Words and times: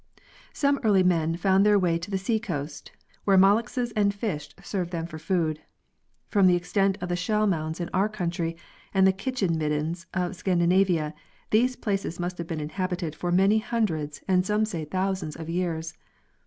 Some 0.51 0.79
early 0.81 1.03
men 1.03 1.37
found 1.37 1.63
their 1.63 1.77
way 1.77 1.99
to 1.99 2.09
the 2.09 2.17
gea 2.17 2.41
coast, 2.41 2.91
where 3.23 3.37
mol 3.37 3.57
lusks 3.57 3.93
and 3.95 4.11
fish 4.11 4.49
served 4.63 4.89
them 4.89 5.05
for 5.05 5.19
food. 5.19 5.61
From 6.27 6.47
the 6.47 6.55
extent 6.55 6.97
of 7.01 7.07
the 7.09 7.15
shell 7.15 7.45
mounds 7.45 7.79
in 7.79 7.87
our 7.93 8.09
country 8.09 8.57
and 8.95 9.05
the 9.05 9.11
kitchen 9.13 9.59
middens 9.59 10.07
of 10.15 10.35
Scan 10.35 10.57
dinavia, 10.59 11.13
these 11.51 11.75
places 11.75 12.19
must 12.19 12.39
have 12.39 12.47
been 12.47 12.59
inhabited 12.59 13.13
for 13.13 13.31
many 13.31 13.59
hun 13.59 13.85
dreds 13.85 14.23
and 14.27 14.43
some 14.43 14.65
say 14.65 14.85
thousands 14.85 15.35
of 15.35 15.51
years. 15.51 15.93